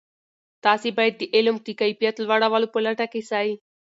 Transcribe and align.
تاسې 0.65 0.89
باید 0.97 1.13
د 1.17 1.23
علم 1.35 1.55
د 1.61 1.67
کیفیت 1.81 2.15
لوړولو 2.19 2.67
په 2.73 2.79
لټه 2.85 3.05
کې 3.11 3.21
سئ. 3.29 3.49